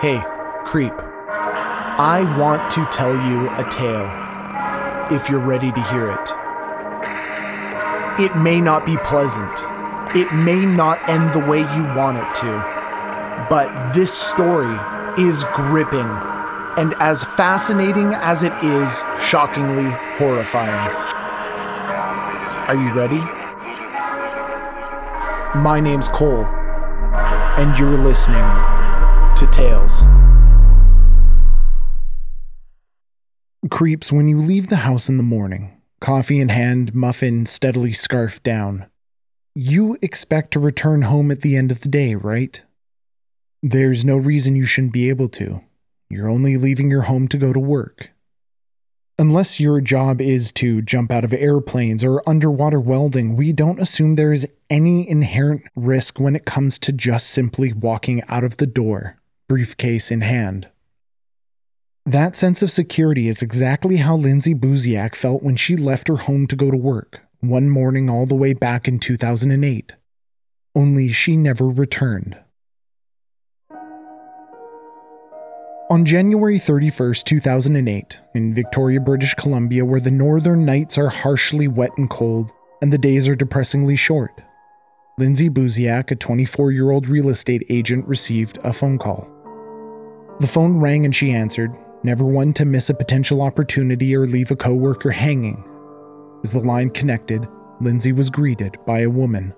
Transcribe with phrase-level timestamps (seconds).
[0.00, 0.22] Hey,
[0.64, 0.92] creep.
[1.26, 4.08] I want to tell you a tale.
[5.10, 6.30] If you're ready to hear it.
[8.22, 9.50] It may not be pleasant.
[10.14, 13.46] It may not end the way you want it to.
[13.50, 14.78] But this story
[15.18, 16.06] is gripping
[16.78, 20.94] and as fascinating as it is, shockingly horrifying.
[22.68, 23.18] Are you ready?
[25.58, 28.77] My name's Cole, and you're listening
[29.38, 30.02] to Tales.
[33.70, 38.42] Creeps when you leave the house in the morning, coffee in hand, muffin steadily scarfed
[38.42, 38.86] down.
[39.54, 42.60] You expect to return home at the end of the day, right?
[43.62, 45.60] There's no reason you shouldn't be able to.
[46.10, 48.10] You're only leaving your home to go to work.
[49.20, 54.14] Unless your job is to jump out of airplanes or underwater welding, we don't assume
[54.14, 58.66] there is any inherent risk when it comes to just simply walking out of the
[58.66, 59.17] door,
[59.48, 60.68] briefcase in hand.
[62.06, 66.46] That sense of security is exactly how Lindsay Buziak felt when she left her home
[66.46, 69.94] to go to work, one morning all the way back in 2008.
[70.74, 72.38] Only she never returned.
[75.90, 81.92] On January 31, 2008, in Victoria, British Columbia, where the northern nights are harshly wet
[81.96, 84.30] and cold and the days are depressingly short,
[85.18, 89.26] Lindsay Buziak, a 24 year old real estate agent, received a phone call.
[90.40, 91.72] The phone rang and she answered,
[92.02, 95.64] never one to miss a potential opportunity or leave a coworker hanging.
[96.44, 97.46] As the line connected,
[97.80, 99.54] Lindsay was greeted by a woman.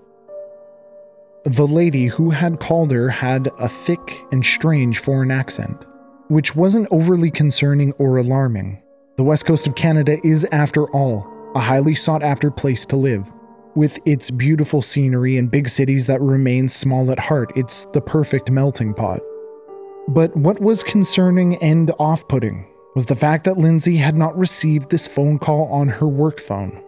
[1.45, 5.85] The lady who had called her had a thick and strange foreign accent
[6.31, 8.81] which wasn't overly concerning or alarming.
[9.17, 13.31] The west coast of Canada is, after all, a highly sought after place to live.
[13.75, 18.49] With its beautiful scenery and big cities that remain small at heart, it's the perfect
[18.49, 19.21] melting pot.
[20.11, 22.67] But what was concerning and off putting
[22.97, 26.83] was the fact that Lindsay had not received this phone call on her work phone.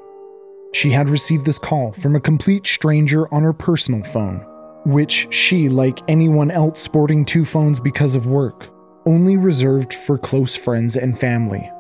[0.72, 4.44] She had received this call from a complete stranger on her personal phone,
[4.86, 8.70] which she, like anyone else sporting two phones because of work,
[9.06, 11.70] only reserved for close friends and family.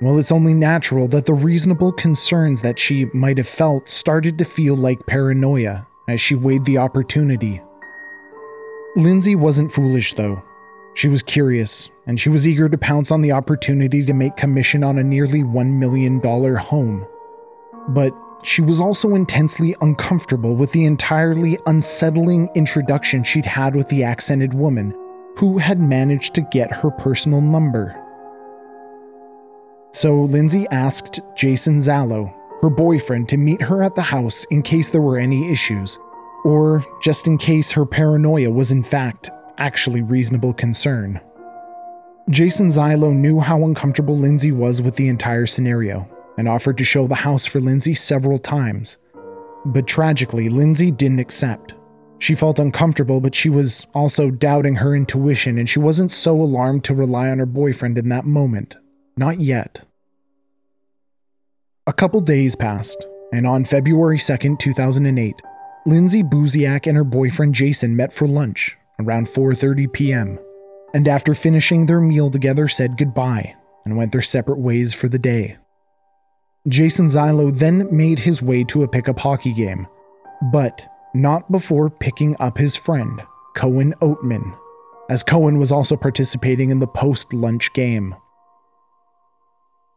[0.00, 4.44] well, it's only natural that the reasonable concerns that she might have felt started to
[4.44, 7.60] feel like paranoia as she weighed the opportunity.
[8.96, 10.42] Lindsay wasn't foolish, though.
[10.94, 14.82] She was curious, and she was eager to pounce on the opportunity to make commission
[14.82, 16.20] on a nearly $1 million
[16.56, 17.06] home.
[17.88, 18.12] But
[18.42, 24.54] she was also intensely uncomfortable with the entirely unsettling introduction she'd had with the accented
[24.54, 24.94] woman
[25.36, 27.96] who had managed to get her personal number.
[29.92, 34.90] So Lindsay asked Jason Zailo, her boyfriend, to meet her at the house in case
[34.90, 35.98] there were any issues,
[36.44, 41.20] or just in case her paranoia was in fact actually reasonable concern.
[42.30, 47.06] Jason Zailo knew how uncomfortable Lindsay was with the entire scenario and offered to show
[47.06, 48.98] the house for Lindsay several times.
[49.64, 51.74] But tragically, Lindsay didn't accept.
[52.20, 56.84] She felt uncomfortable, but she was also doubting her intuition, and she wasn't so alarmed
[56.84, 58.76] to rely on her boyfriend in that moment.
[59.16, 59.84] Not yet.
[61.86, 65.34] A couple days passed, and on February 2nd, 2008,
[65.88, 70.38] Lindsay Buziak and her boyfriend Jason met for lunch around 4:30 p.m.
[70.92, 73.54] and after finishing their meal together said goodbye
[73.86, 75.56] and went their separate ways for the day.
[76.68, 79.86] Jason Zailo then made his way to a pickup hockey game,
[80.52, 83.22] but not before picking up his friend,
[83.54, 84.58] Cohen Oatman,
[85.08, 88.14] as Cohen was also participating in the post lunch game.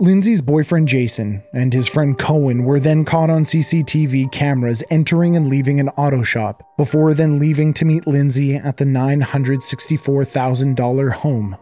[0.01, 5.48] Lindsay's boyfriend Jason and his friend Cohen were then caught on CCTV cameras entering and
[5.48, 11.56] leaving an auto shop before then leaving to meet Lindsay at the $964,000 home.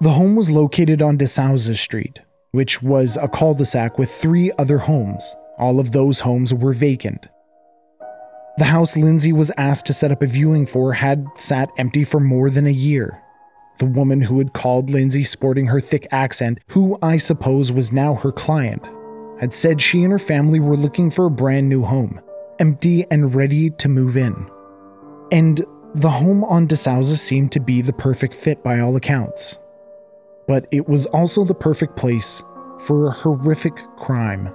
[0.00, 2.20] The home was located on DeSouza Street,
[2.50, 6.72] which was a cul de sac with three other homes, all of those homes were
[6.72, 7.28] vacant.
[8.58, 12.18] The house Lindsay was asked to set up a viewing for had sat empty for
[12.18, 13.22] more than a year.
[13.78, 18.14] The woman who had called Lindsay sporting her thick accent, who I suppose was now
[18.14, 18.88] her client,
[19.40, 22.20] had said she and her family were looking for a brand new home,
[22.58, 24.48] empty and ready to move in.
[25.32, 25.64] And
[25.94, 29.58] the home on DeSouza seemed to be the perfect fit by all accounts.
[30.46, 32.42] But it was also the perfect place
[32.80, 34.54] for a horrific crime.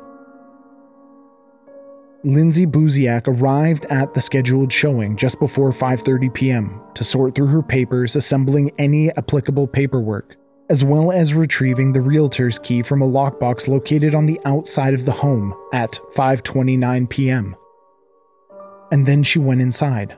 [2.23, 6.81] Lindsay Buziak arrived at the scheduled showing just before 5:30 p.m.
[6.95, 10.35] to sort through her papers, assembling any applicable paperwork,
[10.69, 15.05] as well as retrieving the realtor's key from a lockbox located on the outside of
[15.05, 17.55] the home at 5:29 p.m.
[18.91, 20.17] And then she went inside.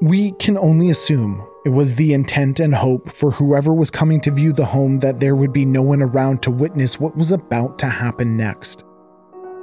[0.00, 4.32] We can only assume it was the intent and hope for whoever was coming to
[4.32, 7.78] view the home that there would be no one around to witness what was about
[7.80, 8.84] to happen next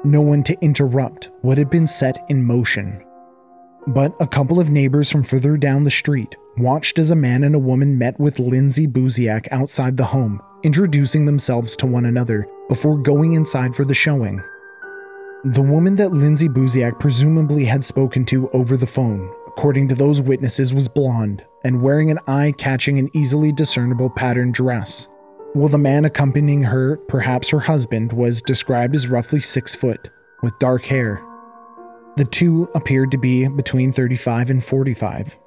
[0.06, 3.04] no one to interrupt what had been set in motion.
[3.88, 7.54] But a couple of neighbors from further down the street watched as a man and
[7.54, 12.98] a woman met with Lindsay Buziak outside the home, introducing themselves to one another before
[12.98, 14.42] going inside for the showing.
[15.44, 20.22] The woman that Lindsay Buziak presumably had spoken to over the phone, according to those
[20.22, 25.08] witnesses, was blonde and wearing an eye catching and easily discernible pattern dress
[25.56, 30.10] while the man accompanying her, perhaps her husband, was described as roughly six foot,
[30.44, 31.24] with dark hair.
[32.18, 35.40] The two appeared to be between 35 and 45.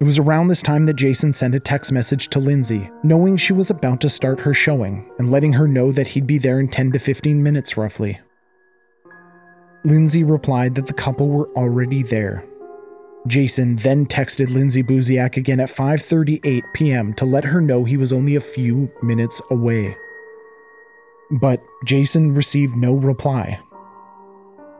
[0.00, 3.54] It was around this time that Jason sent a text message to Lindsay, knowing she
[3.54, 6.68] was about to start her showing and letting her know that he'd be there in
[6.68, 8.20] 10 to 15 minutes roughly.
[9.84, 12.44] Lindsay replied that the couple were already there
[13.28, 17.14] Jason then texted Lindsay Buziak again at 5:38 p.m.
[17.14, 19.96] to let her know he was only a few minutes away.
[21.30, 23.60] But Jason received no reply.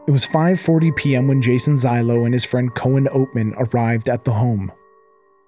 [0.06, 1.29] It was 5:40 p.m.
[1.29, 4.73] when Jason Zailo and his friend Cohen Oatman arrived at the home.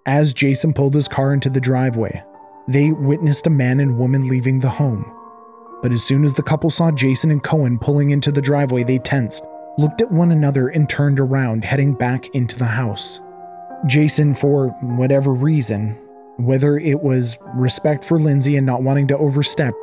[0.04, 2.22] As Jason pulled his car into the driveway,
[2.68, 5.10] they witnessed a man and woman leaving the home.
[5.82, 8.98] But as soon as the couple saw Jason and Cohen pulling into the driveway, they
[8.98, 9.44] tensed
[9.78, 13.20] looked at one another and turned around, heading back into the house.
[13.86, 15.96] Jason, for whatever reason,
[16.36, 19.74] whether it was respect for Lindsay and not wanting to overstep,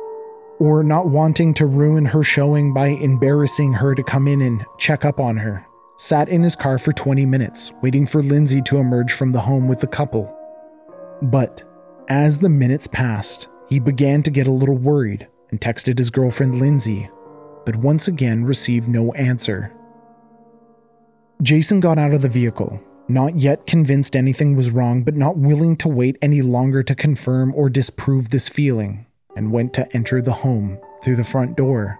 [0.60, 5.04] or not wanting to ruin her showing by embarrassing her to come in and check
[5.04, 5.64] up on her,
[5.96, 9.68] sat in his car for 20 minutes, waiting for Lindsay to emerge from the home
[9.68, 10.34] with the couple.
[11.22, 11.64] But
[12.08, 16.58] as the minutes passed, he began to get a little worried and texted his girlfriend
[16.58, 17.10] Lindsay,
[17.64, 19.72] but once again received no answer.
[21.40, 25.76] Jason got out of the vehicle, not yet convinced anything was wrong, but not willing
[25.76, 29.06] to wait any longer to confirm or disprove this feeling,
[29.36, 31.98] and went to enter the home through the front door.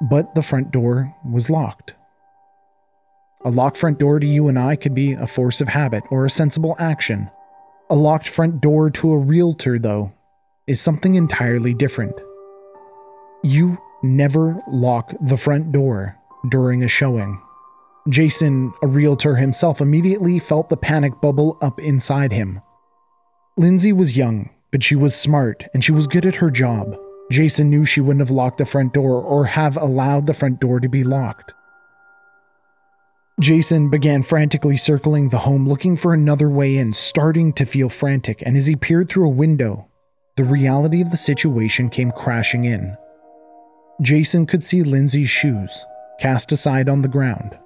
[0.00, 1.94] But the front door was locked.
[3.44, 6.24] A locked front door to you and I could be a force of habit or
[6.24, 7.30] a sensible action.
[7.90, 10.12] A locked front door to a realtor, though,
[10.66, 12.14] is something entirely different.
[13.44, 16.16] You never lock the front door
[16.48, 17.41] during a showing.
[18.08, 22.60] Jason, a realtor himself, immediately felt the panic bubble up inside him.
[23.56, 26.96] Lindsay was young, but she was smart and she was good at her job.
[27.30, 30.80] Jason knew she wouldn't have locked the front door or have allowed the front door
[30.80, 31.54] to be locked.
[33.40, 38.42] Jason began frantically circling the home looking for another way in, starting to feel frantic,
[38.44, 39.88] and as he peered through a window,
[40.36, 42.96] the reality of the situation came crashing in.
[44.00, 45.84] Jason could see Lindsay's shoes,
[46.20, 47.58] cast aside on the ground.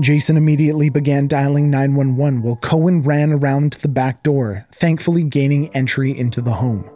[0.00, 5.74] Jason immediately began dialing 911 while Cohen ran around to the back door, thankfully gaining
[5.74, 6.90] entry into the home.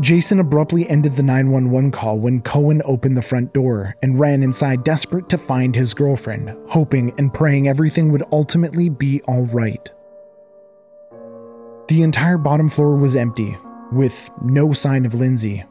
[0.00, 4.84] Jason abruptly ended the 911 call when Cohen opened the front door and ran inside,
[4.84, 9.90] desperate to find his girlfriend, hoping and praying everything would ultimately be all right.
[11.88, 13.56] The entire bottom floor was empty,
[13.92, 15.64] with no sign of Lindsay.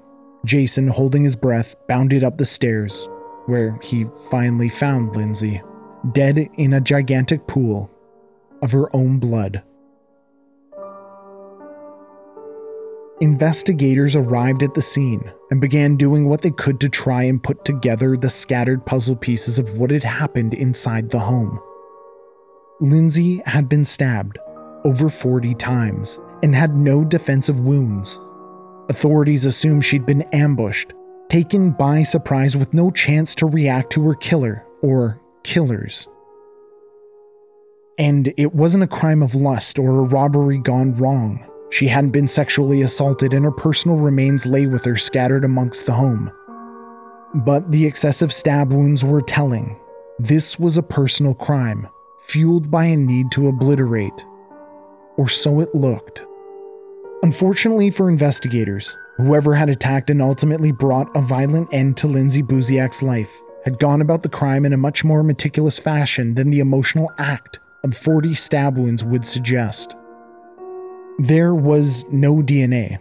[0.45, 3.07] Jason, holding his breath, bounded up the stairs,
[3.45, 5.61] where he finally found Lindsay
[6.11, 7.89] dead in a gigantic pool
[8.61, 9.63] of her own blood.
[13.21, 17.63] Investigators arrived at the scene and began doing what they could to try and put
[17.63, 21.61] together the scattered puzzle pieces of what had happened inside the home.
[22.79, 24.39] Lindsay had been stabbed
[24.83, 28.19] over 40 times and had no defensive wounds.
[28.89, 30.95] Authorities assumed she'd been ambushed,
[31.29, 36.07] taken by surprise with no chance to react to her killer or killers.
[37.97, 41.45] And it wasn't a crime of lust or a robbery gone wrong.
[41.69, 45.93] She hadn't been sexually assaulted, and her personal remains lay with her scattered amongst the
[45.93, 46.31] home.
[47.33, 49.79] But the excessive stab wounds were telling.
[50.19, 51.87] This was a personal crime,
[52.21, 54.25] fueled by a need to obliterate.
[55.17, 56.23] Or so it looked.
[57.23, 63.03] Unfortunately for investigators, whoever had attacked and ultimately brought a violent end to Lindsay Buziak's
[63.03, 67.11] life had gone about the crime in a much more meticulous fashion than the emotional
[67.17, 69.95] act of 40 stab wounds would suggest.
[71.19, 72.99] There was no DNA.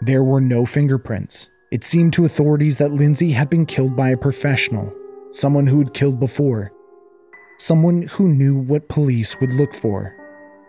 [0.00, 1.50] There were no fingerprints.
[1.70, 4.92] It seemed to authorities that Lindsay had been killed by a professional,
[5.30, 6.72] someone who had killed before,
[7.58, 10.16] someone who knew what police would look for,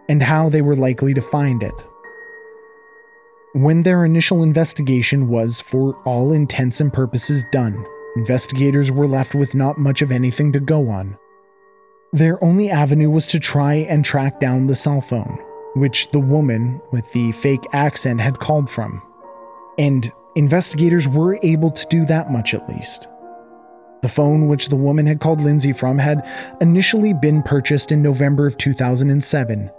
[0.09, 1.73] and how they were likely to find it.
[3.53, 9.55] When their initial investigation was, for all intents and purposes, done, investigators were left with
[9.55, 11.17] not much of anything to go on.
[12.13, 15.39] Their only avenue was to try and track down the cell phone,
[15.75, 19.01] which the woman with the fake accent had called from.
[19.77, 23.07] And investigators were able to do that much at least.
[24.01, 26.27] The phone which the woman had called Lindsay from had
[26.59, 29.71] initially been purchased in November of 2007,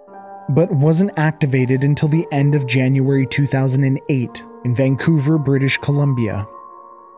[0.51, 6.47] but wasn't activated until the end of January 2008 in Vancouver, British Columbia.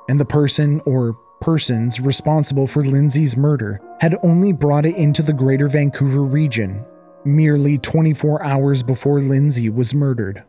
[0.08, 5.32] And the person or persons responsible for Lindsay's murder had only brought it into the
[5.32, 6.84] greater Vancouver region
[7.24, 10.42] merely 24 hours before Lindsay was murdered.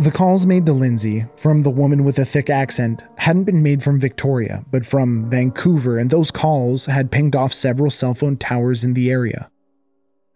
[0.00, 3.82] The calls made to Lindsay from the woman with a thick accent hadn't been made
[3.82, 8.84] from Victoria, but from Vancouver, and those calls had pinged off several cell phone towers
[8.84, 9.50] in the area.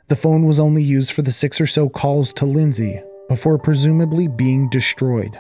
[0.09, 4.27] The phone was only used for the six or so calls to Lindsay before presumably
[4.27, 5.39] being destroyed.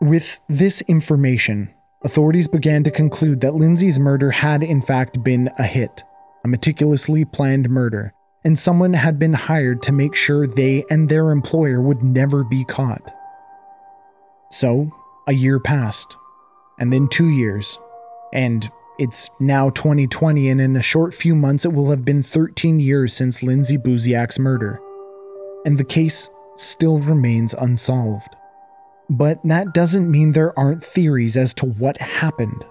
[0.00, 5.64] With this information, authorities began to conclude that Lindsay's murder had in fact been a
[5.64, 6.04] hit,
[6.42, 11.30] a meticulously planned murder, and someone had been hired to make sure they and their
[11.30, 13.14] employer would never be caught.
[14.50, 14.90] So,
[15.28, 16.16] a year passed,
[16.78, 17.78] and then two years,
[18.32, 22.80] and it's now 2020, and in a short few months, it will have been 13
[22.80, 24.80] years since Lindsay Buziak's murder,
[25.66, 28.34] and the case still remains unsolved.
[29.10, 32.64] But that doesn't mean there aren't theories as to what happened.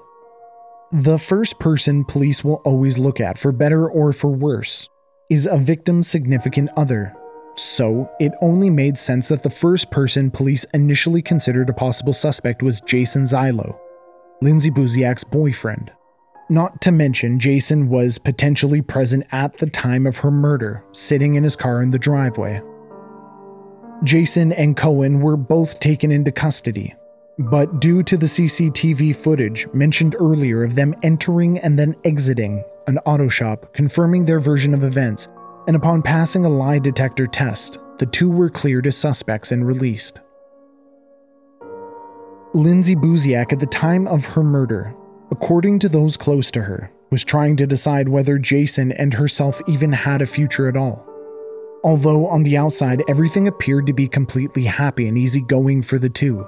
[0.91, 4.87] The first person police will always look at, for better or for worse,
[5.29, 7.13] is a victim's significant other.
[7.55, 12.63] So, it only made sense that the first person police initially considered a possible suspect
[12.63, 13.77] was Jason Zailo,
[14.41, 15.91] Lindsay Buziak's boyfriend.
[16.49, 21.43] Not to mention, Jason was potentially present at the time of her murder, sitting in
[21.43, 22.61] his car in the driveway.
[24.03, 26.95] Jason and Cohen were both taken into custody,
[27.37, 32.97] but due to the CCTV footage mentioned earlier of them entering and then exiting an
[32.99, 35.27] auto shop confirming their version of events,
[35.67, 40.21] and upon passing a lie detector test, the two were cleared as suspects and released.
[42.53, 44.95] Lindsay Buziak, at the time of her murder,
[45.29, 49.91] according to those close to her, was trying to decide whether Jason and herself even
[49.91, 51.05] had a future at all.
[51.83, 56.47] Although on the outside, everything appeared to be completely happy and easygoing for the two.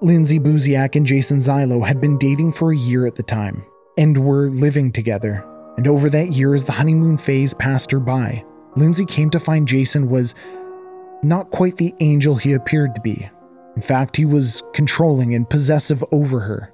[0.00, 3.64] Lindsay Buziak and Jason Zailo had been dating for a year at the time,
[3.98, 5.44] and were living together.
[5.76, 8.44] And over that year, as the honeymoon phase passed her by,
[8.76, 10.34] Lindsay came to find Jason was
[11.22, 13.28] not quite the angel he appeared to be.
[13.76, 16.72] In fact, he was controlling and possessive over her.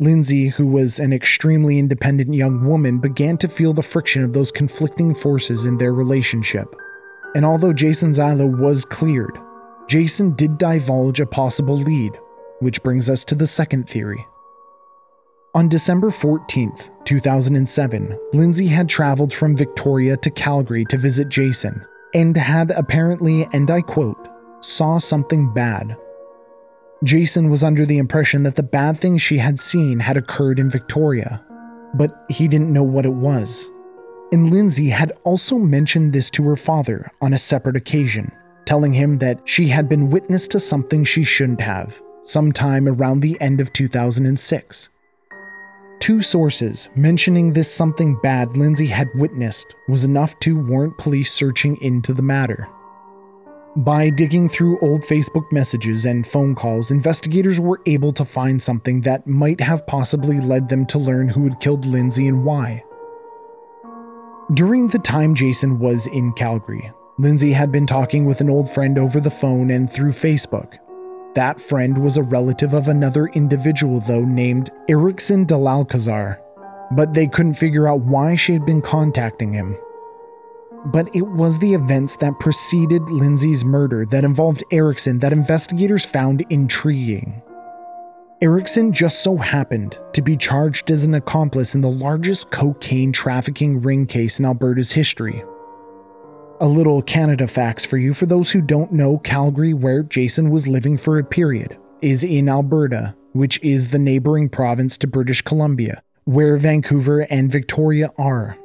[0.00, 4.52] Lindsay, who was an extremely independent young woman, began to feel the friction of those
[4.52, 6.72] conflicting forces in their relationship.
[7.34, 9.36] And although Jason Zailo was cleared,
[9.88, 12.12] Jason did divulge a possible lead,
[12.60, 14.24] which brings us to the second theory.
[15.54, 16.72] On December 14,
[17.04, 23.68] 2007, Lindsay had traveled from Victoria to Calgary to visit Jason and had apparently, and
[23.68, 24.28] I quote,
[24.60, 25.96] saw something bad.
[27.04, 30.68] Jason was under the impression that the bad thing she had seen had occurred in
[30.68, 31.44] Victoria,
[31.94, 33.68] but he didn't know what it was.
[34.32, 38.32] And Lindsay had also mentioned this to her father on a separate occasion,
[38.64, 43.40] telling him that she had been witness to something she shouldn't have, sometime around the
[43.40, 44.90] end of 2006.
[46.00, 51.76] Two sources mentioning this something bad Lindsay had witnessed was enough to warrant police searching
[51.80, 52.68] into the matter.
[53.76, 59.02] By digging through old Facebook messages and phone calls, investigators were able to find something
[59.02, 62.82] that might have possibly led them to learn who had killed Lindsay and why.
[64.54, 68.98] During the time Jason was in Calgary, Lindsay had been talking with an old friend
[68.98, 70.78] over the phone and through Facebook.
[71.34, 76.38] That friend was a relative of another individual, though, named Erickson Delalcazar,
[76.92, 79.76] but they couldn't figure out why she had been contacting him.
[80.92, 86.44] But it was the events that preceded Lindsay's murder that involved Erickson that investigators found
[86.50, 87.42] intriguing,
[88.40, 93.82] Erickson just so happened to be charged as an accomplice in the largest cocaine trafficking
[93.82, 95.42] ring case in Alberta's history.
[96.60, 100.68] A little Canada facts for you for those who don't know Calgary, where Jason was
[100.68, 106.00] living for a period, is in Alberta, which is the neighboring province to British Columbia,
[106.24, 108.56] where Vancouver and Victoria are.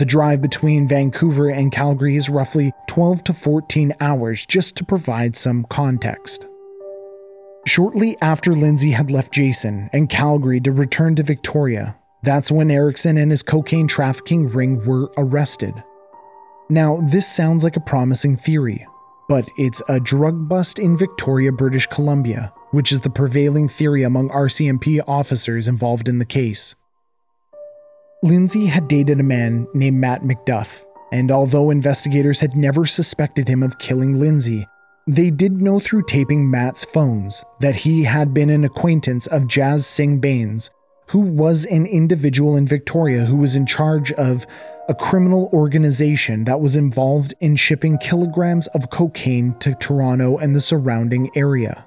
[0.00, 5.36] The drive between Vancouver and Calgary is roughly 12 to 14 hours, just to provide
[5.36, 6.46] some context.
[7.66, 13.18] Shortly after Lindsay had left Jason and Calgary to return to Victoria, that's when Erickson
[13.18, 15.74] and his cocaine trafficking ring were arrested.
[16.70, 18.86] Now, this sounds like a promising theory,
[19.28, 24.30] but it's a drug bust in Victoria, British Columbia, which is the prevailing theory among
[24.30, 26.74] RCMP officers involved in the case.
[28.22, 33.62] Lindsay had dated a man named Matt McDuff, and although investigators had never suspected him
[33.62, 34.66] of killing Lindsay,
[35.06, 39.86] they did know through taping Matt's phones that he had been an acquaintance of Jazz
[39.86, 40.70] Singh Baines,
[41.08, 44.46] who was an individual in Victoria who was in charge of
[44.90, 50.60] a criminal organization that was involved in shipping kilograms of cocaine to Toronto and the
[50.60, 51.86] surrounding area.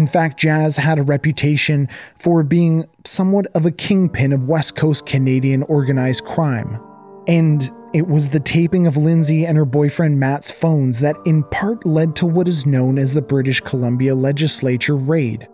[0.00, 5.04] In fact, Jazz had a reputation for being somewhat of a kingpin of West Coast
[5.04, 6.80] Canadian organized crime.
[7.28, 11.84] And it was the taping of Lindsay and her boyfriend Matt's phones that in part
[11.84, 15.46] led to what is known as the British Columbia Legislature raid.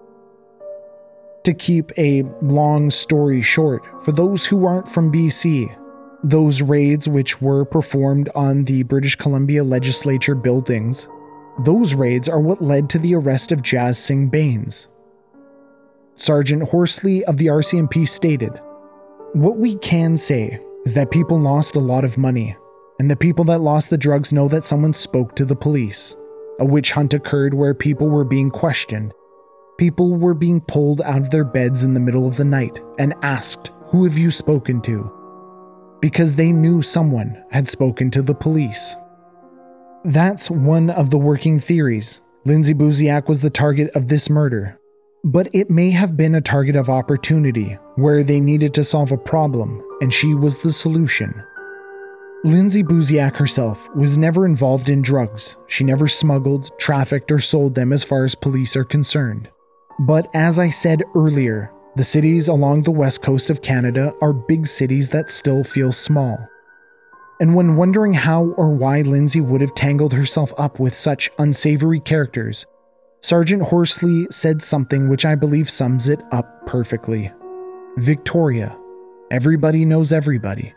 [1.43, 5.77] To keep a long story short, for those who aren't from BC,
[6.23, 11.09] those raids which were performed on the British Columbia Legislature buildings
[11.61, 14.89] those raids are what led to the arrest of Jazz Singh Baines.
[16.17, 18.61] Sergeant Horsley of the RCMP stated
[19.33, 22.57] What we can say is that people lost a lot of money,
[22.99, 26.15] and the people that lost the drugs know that someone spoke to the police.
[26.59, 29.13] A witch hunt occurred where people were being questioned.
[29.79, 33.15] People were being pulled out of their beds in the middle of the night and
[33.23, 35.11] asked, Who have you spoken to?
[36.01, 38.95] Because they knew someone had spoken to the police.
[40.07, 42.21] That's one of the working theories.
[42.45, 44.79] Lindsay Buziak was the target of this murder.
[45.25, 49.19] But it may have been a target of opportunity, where they needed to solve a
[49.19, 51.43] problem, and she was the solution.
[52.45, 55.57] Lindsay Buziak herself was never involved in drugs.
[55.67, 59.51] She never smuggled, trafficked, or sold them as far as police are concerned.
[59.99, 64.69] But as I said earlier, the cities along the west coast of Canada are big
[64.69, 66.39] cities that still feel small.
[67.39, 72.01] And when wondering how or why Lindsay would have tangled herself up with such unsavory
[72.01, 72.65] characters,
[73.23, 77.33] Sergeant Horsley said something which I believe sums it up perfectly.
[77.99, 78.79] Victoria.
[79.31, 80.73] Everybody knows everybody.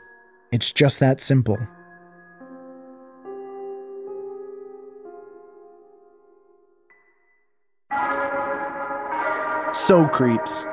[0.51, 1.57] It's just that simple.
[9.71, 10.63] So, creeps,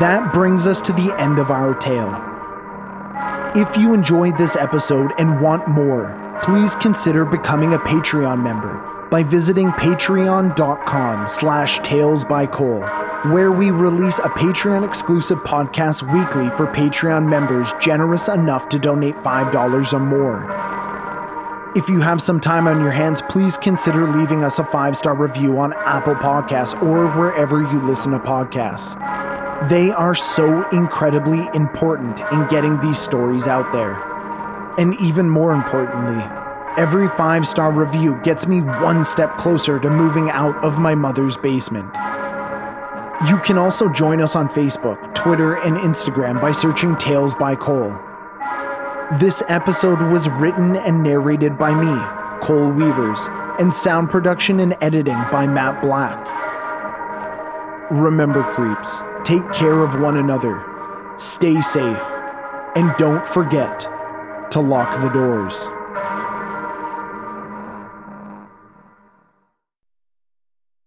[0.00, 2.35] that brings us to the end of our tale.
[3.56, 9.22] If you enjoyed this episode and want more, please consider becoming a Patreon member by
[9.22, 12.82] visiting patreon.com slash tales by Cole,
[13.32, 19.14] where we release a Patreon exclusive podcast weekly for Patreon members generous enough to donate
[19.14, 21.72] $5 or more.
[21.74, 25.14] If you have some time on your hands, please consider leaving us a five star
[25.14, 28.96] review on Apple Podcasts or wherever you listen to podcasts.
[29.64, 33.94] They are so incredibly important in getting these stories out there.
[34.78, 36.22] And even more importantly,
[36.76, 41.38] every five star review gets me one step closer to moving out of my mother's
[41.38, 41.92] basement.
[43.30, 47.98] You can also join us on Facebook, Twitter, and Instagram by searching Tales by Cole.
[49.18, 53.26] This episode was written and narrated by me, Cole Weavers,
[53.58, 56.18] and sound production and editing by Matt Black.
[57.90, 60.62] Remember, creeps, Take care of one another.
[61.16, 62.00] Stay safe.
[62.76, 63.80] And don't forget
[64.52, 65.66] to lock the doors.